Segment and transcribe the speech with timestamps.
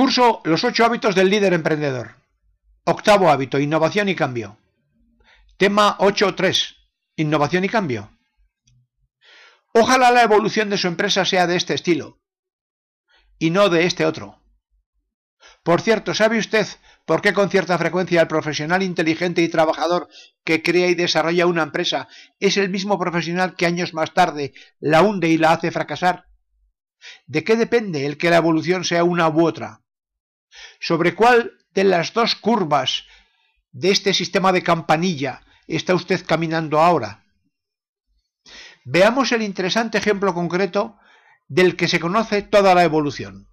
[0.00, 2.16] Curso Los ocho hábitos del líder emprendedor.
[2.84, 4.56] Octavo hábito, innovación y cambio.
[5.58, 6.76] Tema 8.3.
[7.16, 8.10] Innovación y cambio.
[9.74, 12.18] Ojalá la evolución de su empresa sea de este estilo
[13.38, 14.42] y no de este otro.
[15.62, 16.66] Por cierto, ¿sabe usted
[17.04, 20.08] por qué con cierta frecuencia el profesional inteligente y trabajador
[20.44, 22.08] que crea y desarrolla una empresa
[22.38, 26.24] es el mismo profesional que años más tarde la hunde y la hace fracasar?
[27.26, 29.82] ¿De qué depende el que la evolución sea una u otra?
[30.80, 33.04] ¿Sobre cuál de las dos curvas
[33.72, 37.24] de este sistema de campanilla está usted caminando ahora?
[38.84, 40.98] Veamos el interesante ejemplo concreto
[41.48, 43.48] del que se conoce toda la evolución.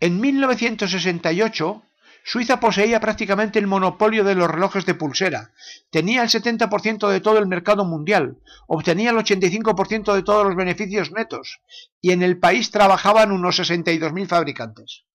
[0.00, 1.82] En 1968,
[2.28, 5.52] Suiza poseía prácticamente el monopolio de los relojes de pulsera,
[5.90, 11.12] tenía el 70% de todo el mercado mundial, obtenía el 85% de todos los beneficios
[11.12, 11.60] netos,
[12.00, 15.05] y en el país trabajaban unos 62.000 fabricantes.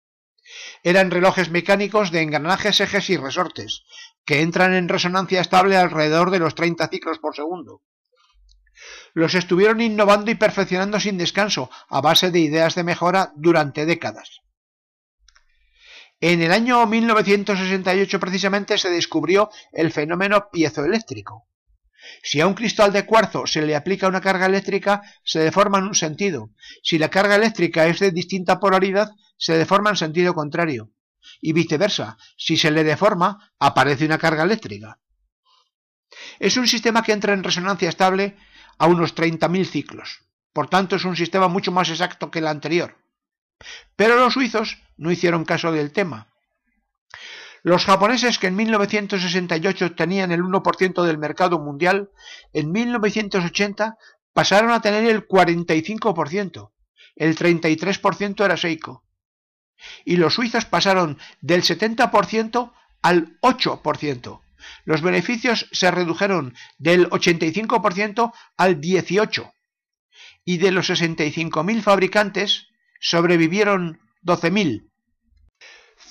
[0.83, 3.83] Eran relojes mecánicos de engranajes, ejes y resortes,
[4.25, 7.81] que entran en resonancia estable alrededor de los 30 ciclos por segundo.
[9.13, 14.41] Los estuvieron innovando y perfeccionando sin descanso, a base de ideas de mejora durante décadas.
[16.19, 21.47] En el año 1968 precisamente se descubrió el fenómeno piezoeléctrico.
[22.23, 25.85] Si a un cristal de cuarzo se le aplica una carga eléctrica, se deforma en
[25.85, 26.51] un sentido.
[26.83, 30.91] Si la carga eléctrica es de distinta polaridad, se deforma en sentido contrario.
[31.39, 34.99] Y viceversa, si se le deforma, aparece una carga eléctrica.
[36.39, 38.37] Es un sistema que entra en resonancia estable
[38.77, 40.19] a unos 30.000 ciclos.
[40.53, 42.97] Por tanto, es un sistema mucho más exacto que el anterior.
[43.95, 46.30] Pero los suizos no hicieron caso del tema.
[47.63, 52.09] Los japoneses que en 1968 tenían el 1% del mercado mundial,
[52.53, 53.97] en 1980
[54.33, 56.71] pasaron a tener el 45%.
[57.15, 59.03] El 33% era Seiko.
[60.05, 62.71] Y los suizos pasaron del 70%
[63.01, 64.41] al 8%.
[64.85, 69.53] Los beneficios se redujeron del 85% al 18%.
[70.43, 72.67] Y de los 65.000 fabricantes,
[72.99, 74.90] sobrevivieron 12.000.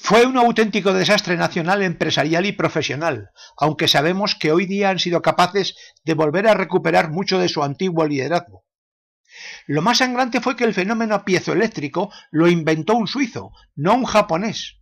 [0.03, 5.21] Fue un auténtico desastre nacional, empresarial y profesional, aunque sabemos que hoy día han sido
[5.21, 8.65] capaces de volver a recuperar mucho de su antiguo liderazgo.
[9.67, 14.79] Lo más sangrante fue que el fenómeno piezoeléctrico lo inventó un suizo, no un japonés.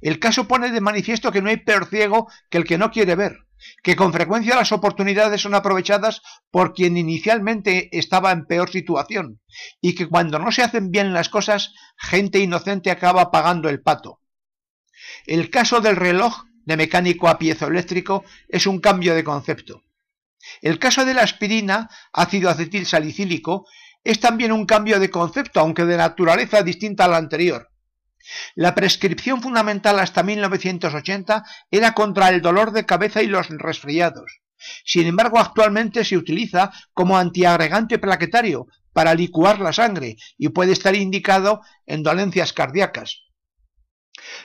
[0.00, 3.16] El caso pone de manifiesto que no hay peor ciego que el que no quiere
[3.16, 3.38] ver,
[3.82, 9.40] que con frecuencia las oportunidades son aprovechadas por quien inicialmente estaba en peor situación,
[9.80, 14.19] y que cuando no se hacen bien las cosas, gente inocente acaba pagando el pato.
[15.26, 19.82] El caso del reloj de mecánico a piezoeléctrico es un cambio de concepto.
[20.62, 23.66] El caso de la aspirina, ácido acetil salicílico,
[24.04, 27.68] es también un cambio de concepto, aunque de naturaleza distinta a la anterior.
[28.54, 34.40] La prescripción fundamental hasta 1980 era contra el dolor de cabeza y los resfriados.
[34.84, 40.94] Sin embargo, actualmente se utiliza como antiagregante plaquetario para licuar la sangre y puede estar
[40.94, 43.22] indicado en dolencias cardíacas.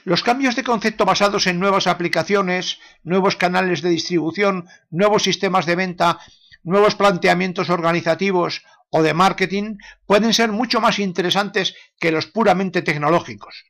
[0.03, 5.75] Los cambios de concepto basados en nuevas aplicaciones, nuevos canales de distribución, nuevos sistemas de
[5.75, 6.19] venta,
[6.63, 13.65] nuevos planteamientos organizativos o de marketing pueden ser mucho más interesantes que los puramente tecnológicos.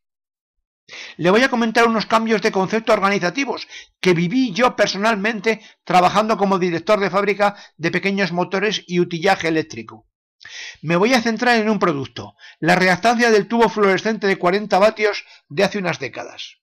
[1.17, 3.67] Le voy a comentar unos cambios de concepto organizativos
[3.99, 10.05] que viví yo personalmente trabajando como director de fábrica de pequeños motores y utillaje eléctrico.
[10.81, 15.25] Me voy a centrar en un producto, la reactancia del tubo fluorescente de 40 vatios
[15.49, 16.57] de hace unas décadas.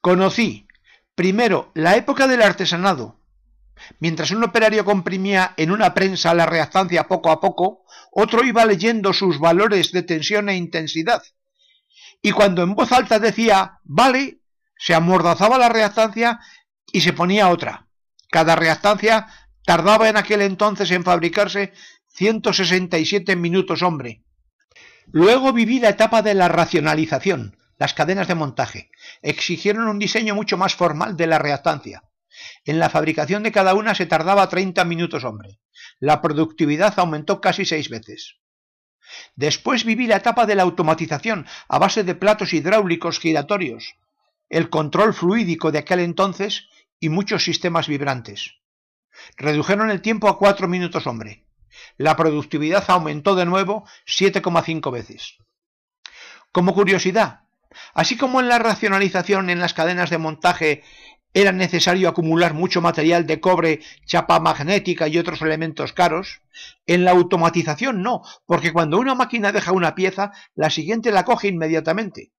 [0.00, 0.66] Conocí,
[1.14, 3.24] primero, la época del artesanado,
[3.98, 9.12] Mientras un operario comprimía en una prensa la reactancia poco a poco, otro iba leyendo
[9.12, 11.22] sus valores de tensión e intensidad.
[12.22, 14.40] Y cuando en voz alta decía vale,
[14.76, 16.40] se amordazaba la reactancia
[16.92, 17.88] y se ponía otra.
[18.30, 19.26] Cada reactancia
[19.64, 21.72] tardaba en aquel entonces en fabricarse
[22.16, 24.22] 167 minutos hombre.
[25.06, 27.56] Luego viví la etapa de la racionalización.
[27.76, 28.90] Las cadenas de montaje
[29.20, 32.04] exigieron un diseño mucho más formal de la reactancia.
[32.64, 35.58] En la fabricación de cada una se tardaba 30 minutos hombre.
[35.98, 38.36] La productividad aumentó casi seis veces.
[39.34, 43.96] Después viví la etapa de la automatización a base de platos hidráulicos giratorios,
[44.48, 46.68] el control fluídico de aquel entonces
[47.00, 48.60] y muchos sistemas vibrantes.
[49.36, 51.43] Redujeron el tiempo a cuatro minutos hombre.
[51.96, 55.38] La productividad aumentó de nuevo 7,5 veces.
[56.52, 57.40] Como curiosidad,
[57.94, 60.82] así como en la racionalización en las cadenas de montaje
[61.36, 66.42] era necesario acumular mucho material de cobre, chapa magnética y otros elementos caros.
[66.86, 71.48] En la automatización no, porque cuando una máquina deja una pieza, la siguiente la coge
[71.48, 72.30] inmediatamente.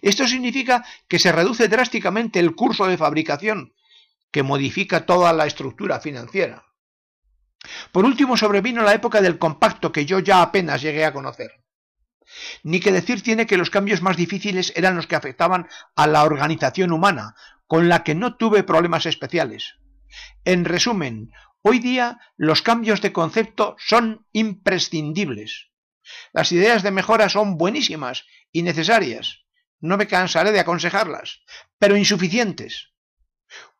[0.00, 3.74] Esto significa que se reduce drásticamente el curso de fabricación,
[4.30, 6.64] que modifica toda la estructura financiera.
[7.92, 11.62] Por último sobrevino la época del compacto que yo ya apenas llegué a conocer.
[12.62, 16.24] Ni que decir tiene que los cambios más difíciles eran los que afectaban a la
[16.24, 17.36] organización humana,
[17.66, 19.74] con la que no tuve problemas especiales.
[20.44, 21.30] En resumen,
[21.60, 25.68] hoy día los cambios de concepto son imprescindibles.
[26.32, 29.42] Las ideas de mejora son buenísimas y necesarias,
[29.82, 31.42] no me cansaré de aconsejarlas,
[31.78, 32.92] pero insuficientes.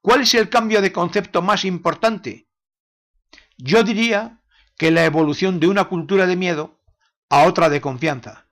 [0.01, 2.49] ¿Cuál es el cambio de concepto más importante?
[3.65, 4.41] Yo diría
[4.77, 6.81] que la evolución de una cultura de miedo
[7.29, 8.47] a otra de confianza.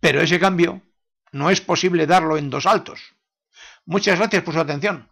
[0.00, 0.82] Pero ese cambio
[1.30, 3.14] no es posible darlo en dos saltos.
[3.86, 5.08] Muchas gracias por su atención.